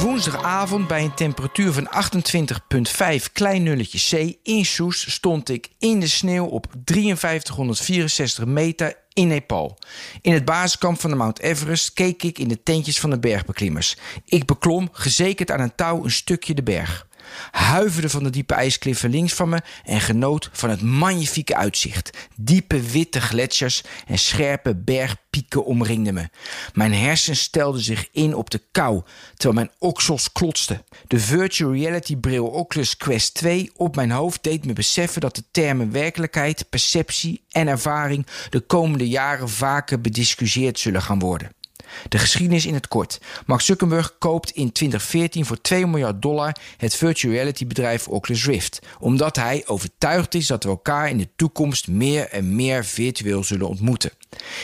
Woensdagavond 0.00 0.88
bij 0.88 1.04
een 1.04 1.14
temperatuur 1.14 1.72
van 1.72 1.88
28,5 3.24 3.32
klein 3.32 3.62
nulletje 3.62 3.98
C 4.16 4.36
in 4.42 4.64
Soes 4.64 5.12
stond 5.12 5.48
ik 5.48 5.68
in 5.78 6.00
de 6.00 6.06
sneeuw 6.06 6.46
op 6.46 6.66
5364 6.84 8.44
meter 8.44 8.96
in 9.12 9.28
Nepal. 9.28 9.78
In 10.20 10.32
het 10.32 10.44
basiskamp 10.44 11.00
van 11.00 11.10
de 11.10 11.16
Mount 11.16 11.40
Everest 11.40 11.92
keek 11.92 12.22
ik 12.22 12.38
in 12.38 12.48
de 12.48 12.62
tentjes 12.62 13.00
van 13.00 13.10
de 13.10 13.18
bergbeklimmers. 13.18 13.96
Ik 14.24 14.44
beklom, 14.44 14.88
gezekerd 14.92 15.50
aan 15.50 15.60
een 15.60 15.74
touw, 15.74 16.04
een 16.04 16.10
stukje 16.10 16.54
de 16.54 16.62
berg 16.62 17.06
huiverde 17.50 18.08
van 18.08 18.22
de 18.22 18.30
diepe 18.30 18.54
ijskliffen 18.54 19.10
links 19.10 19.32
van 19.32 19.48
me 19.48 19.62
en 19.84 20.00
genoot 20.00 20.50
van 20.52 20.70
het 20.70 20.82
magnifieke 20.82 21.56
uitzicht. 21.56 22.10
Diepe 22.36 22.80
witte 22.80 23.20
gletsjers 23.20 23.82
en 24.06 24.18
scherpe 24.18 24.74
bergpieken 24.74 25.64
omringden 25.64 26.14
me. 26.14 26.28
Mijn 26.72 26.94
hersens 26.94 27.40
stelden 27.40 27.80
zich 27.80 28.08
in 28.12 28.34
op 28.34 28.50
de 28.50 28.60
kou, 28.72 29.02
terwijl 29.36 29.54
mijn 29.54 29.76
oksels 29.78 30.32
klotsten. 30.32 30.82
De 31.06 31.18
virtual 31.18 31.72
reality 31.72 32.16
bril 32.16 32.46
Oculus 32.46 32.96
Quest 32.96 33.34
2 33.34 33.70
op 33.76 33.96
mijn 33.96 34.10
hoofd 34.10 34.42
deed 34.42 34.64
me 34.64 34.72
beseffen 34.72 35.20
dat 35.20 35.36
de 35.36 35.44
termen 35.50 35.92
werkelijkheid, 35.92 36.68
perceptie 36.70 37.42
en 37.50 37.68
ervaring 37.68 38.26
de 38.50 38.60
komende 38.60 39.08
jaren 39.08 39.48
vaker 39.48 40.00
bediscussieerd 40.00 40.78
zullen 40.78 41.02
gaan 41.02 41.18
worden. 41.18 41.50
De 42.08 42.18
geschiedenis 42.18 42.66
in 42.66 42.74
het 42.74 42.88
kort. 42.88 43.20
Mark 43.46 43.60
Zuckerberg 43.60 44.18
koopt 44.18 44.50
in 44.50 44.72
2014 44.72 45.44
voor 45.44 45.60
2 45.60 45.86
miljard 45.86 46.22
dollar 46.22 46.56
het 46.76 46.94
virtual 46.94 47.34
reality 47.34 47.66
bedrijf 47.66 48.08
Oculus 48.08 48.46
Rift, 48.46 48.78
omdat 48.98 49.36
hij 49.36 49.62
overtuigd 49.66 50.34
is 50.34 50.46
dat 50.46 50.64
we 50.64 50.68
elkaar 50.68 51.08
in 51.08 51.18
de 51.18 51.28
toekomst 51.36 51.88
meer 51.88 52.28
en 52.28 52.56
meer 52.56 52.84
virtueel 52.84 53.44
zullen 53.44 53.68
ontmoeten. 53.68 54.10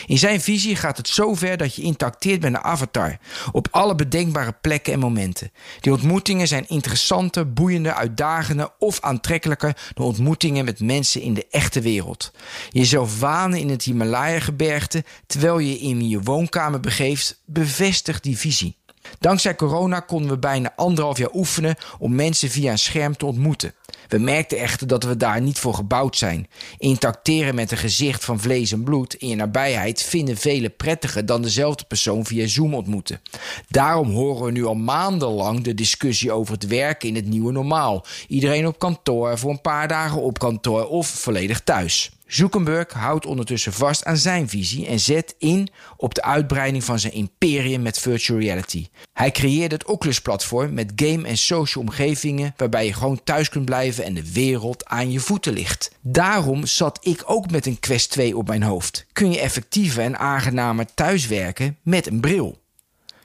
In 0.05 0.17
zijn 0.17 0.41
visie 0.41 0.75
gaat 0.75 0.97
het 0.97 1.07
zo 1.07 1.33
ver 1.33 1.57
dat 1.57 1.75
je 1.75 1.81
interacteert 1.81 2.41
met 2.41 2.53
een 2.53 2.63
avatar 2.63 3.17
op 3.51 3.67
alle 3.71 3.95
bedenkbare 3.95 4.55
plekken 4.61 4.93
en 4.93 4.99
momenten. 4.99 5.51
Die 5.79 5.91
ontmoetingen 5.91 6.47
zijn 6.47 6.67
interessanter, 6.67 7.53
boeiender, 7.53 7.93
uitdagender 7.93 8.69
of 8.79 8.99
aantrekkelijker 9.01 9.77
dan 9.93 10.05
ontmoetingen 10.05 10.65
met 10.65 10.79
mensen 10.79 11.21
in 11.21 11.33
de 11.33 11.47
echte 11.49 11.81
wereld. 11.81 12.31
Jezelf 12.69 13.19
wanen 13.19 13.59
in 13.59 13.69
het 13.69 13.83
Himalaya-gebergte 13.83 15.03
terwijl 15.27 15.59
je 15.59 15.79
in 15.79 16.09
je 16.09 16.21
woonkamer 16.21 16.79
begeeft, 16.79 17.20
bevestigt 17.45 18.23
die 18.23 18.37
visie. 18.37 18.79
Dankzij 19.19 19.55
corona 19.55 19.99
konden 19.99 20.29
we 20.29 20.37
bijna 20.37 20.73
anderhalf 20.75 21.17
jaar 21.17 21.33
oefenen 21.33 21.75
om 21.99 22.15
mensen 22.15 22.49
via 22.49 22.71
een 22.71 22.79
scherm 22.79 23.17
te 23.17 23.25
ontmoeten. 23.25 23.73
We 24.07 24.17
merkten 24.17 24.57
echter 24.57 24.87
dat 24.87 25.03
we 25.03 25.17
daar 25.17 25.41
niet 25.41 25.59
voor 25.59 25.73
gebouwd 25.73 26.17
zijn. 26.17 26.47
Interacteren 26.77 27.55
met 27.55 27.71
een 27.71 27.77
gezicht 27.77 28.25
van 28.25 28.39
vlees 28.39 28.71
en 28.71 28.83
bloed 28.83 29.13
in 29.13 29.27
je 29.27 29.35
nabijheid 29.35 30.03
vinden 30.03 30.37
velen 30.37 30.75
prettiger 30.75 31.25
dan 31.25 31.41
dezelfde 31.41 31.83
persoon 31.83 32.25
via 32.25 32.47
Zoom 32.47 32.73
ontmoeten. 32.73 33.21
Daarom 33.67 34.11
horen 34.11 34.45
we 34.45 34.51
nu 34.51 34.65
al 34.65 34.75
maandenlang 34.75 35.63
de 35.63 35.73
discussie 35.73 36.31
over 36.31 36.53
het 36.53 36.67
werken 36.67 37.09
in 37.09 37.15
het 37.15 37.25
nieuwe 37.25 37.51
normaal. 37.51 38.05
Iedereen 38.27 38.67
op 38.67 38.79
kantoor, 38.79 39.37
voor 39.37 39.51
een 39.51 39.61
paar 39.61 39.87
dagen 39.87 40.21
op 40.21 40.39
kantoor 40.39 40.87
of 40.87 41.07
volledig 41.07 41.61
thuis. 41.61 42.11
Zuckerberg 42.31 42.93
houdt 42.93 43.25
ondertussen 43.25 43.73
vast 43.73 44.05
aan 44.05 44.17
zijn 44.17 44.49
visie 44.49 44.87
en 44.87 44.99
zet 44.99 45.35
in 45.37 45.69
op 45.97 46.13
de 46.13 46.21
uitbreiding 46.21 46.83
van 46.83 46.99
zijn 46.99 47.13
imperium 47.13 47.81
met 47.81 47.99
virtual 47.99 48.39
reality. 48.39 48.87
Hij 49.13 49.31
creëerde 49.31 49.75
het 49.75 49.85
Oculus-platform 49.85 50.73
met 50.73 50.91
game- 50.95 51.27
en 51.27 51.37
social 51.37 51.83
omgevingen 51.83 52.53
waarbij 52.57 52.85
je 52.85 52.93
gewoon 52.93 53.23
thuis 53.23 53.49
kunt 53.49 53.65
blijven 53.65 54.03
en 54.03 54.13
de 54.13 54.31
wereld 54.31 54.85
aan 54.85 55.11
je 55.11 55.19
voeten 55.19 55.53
ligt. 55.53 55.91
Daarom 56.01 56.65
zat 56.65 56.99
ik 57.01 57.23
ook 57.25 57.51
met 57.51 57.65
een 57.65 57.79
Quest 57.79 58.11
2 58.11 58.37
op 58.37 58.47
mijn 58.47 58.63
hoofd. 58.63 59.05
Kun 59.13 59.31
je 59.31 59.39
effectiever 59.39 60.03
en 60.03 60.19
aangenamer 60.19 60.93
thuiswerken 60.93 61.77
met 61.83 62.07
een 62.07 62.19
bril. 62.19 62.61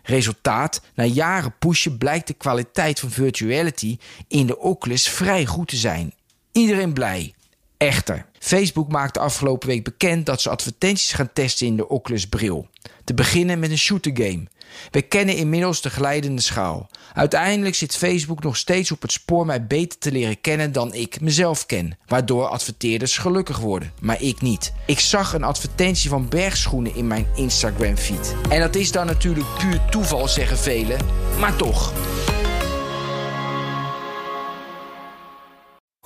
Resultaat, 0.02 0.80
na 0.94 1.04
jaren 1.04 1.54
pushen 1.58 1.98
blijkt 1.98 2.26
de 2.26 2.34
kwaliteit 2.34 3.00
van 3.00 3.10
virtuality 3.10 3.98
in 4.28 4.46
de 4.46 4.58
Oculus 4.58 5.08
vrij 5.08 5.46
goed 5.46 5.68
te 5.68 5.76
zijn. 5.76 6.14
Iedereen 6.52 6.92
blij. 6.92 7.35
Echter, 7.78 8.26
Facebook 8.38 8.88
maakte 8.88 9.18
afgelopen 9.18 9.68
week 9.68 9.84
bekend 9.84 10.26
dat 10.26 10.40
ze 10.40 10.50
advertenties 10.50 11.12
gaan 11.12 11.32
testen 11.32 11.66
in 11.66 11.76
de 11.76 11.88
Oculus 11.88 12.28
bril. 12.28 12.68
Te 13.04 13.14
beginnen 13.14 13.58
met 13.58 13.70
een 13.70 13.78
shooter 13.78 14.12
game. 14.14 14.46
We 14.90 15.02
kennen 15.02 15.36
inmiddels 15.36 15.80
de 15.80 15.90
glijdende 15.90 16.42
schaal. 16.42 16.90
Uiteindelijk 17.14 17.74
zit 17.74 17.96
Facebook 17.96 18.42
nog 18.42 18.56
steeds 18.56 18.92
op 18.92 19.02
het 19.02 19.12
spoor 19.12 19.46
mij 19.46 19.66
beter 19.66 19.98
te 19.98 20.12
leren 20.12 20.40
kennen 20.40 20.72
dan 20.72 20.94
ik 20.94 21.20
mezelf 21.20 21.66
ken, 21.66 21.98
waardoor 22.06 22.46
adverteerders 22.46 23.18
gelukkig 23.18 23.58
worden, 23.58 23.92
maar 24.00 24.22
ik 24.22 24.40
niet. 24.40 24.72
Ik 24.86 25.00
zag 25.00 25.32
een 25.32 25.44
advertentie 25.44 26.10
van 26.10 26.28
bergschoenen 26.28 26.94
in 26.94 27.06
mijn 27.06 27.26
Instagram 27.34 27.96
feed. 27.96 28.34
En 28.48 28.60
dat 28.60 28.74
is 28.74 28.92
dan 28.92 29.06
natuurlijk 29.06 29.46
puur 29.58 29.80
toeval, 29.90 30.28
zeggen 30.28 30.58
velen, 30.58 31.00
maar 31.38 31.56
toch. 31.56 31.92